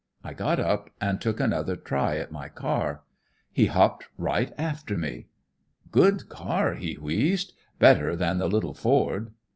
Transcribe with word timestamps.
I 0.23 0.33
got 0.33 0.59
up 0.59 0.89
and 0.99 1.21
took 1.21 1.39
another 1.39 1.75
try 1.75 2.17
at 2.17 2.31
my 2.31 2.49
car. 2.49 3.03
He 3.53 3.67
hopped 3.67 4.07
right 4.17 4.51
after 4.57 4.97
me. 4.97 5.27
"'Good 5.91 6.27
car,' 6.27 6.73
he 6.73 6.95
wheezed, 6.95 7.53
'better 7.77 8.15
than 8.15 8.39
the 8.39 8.47
little 8.49 8.73
Ford.' 8.73 9.29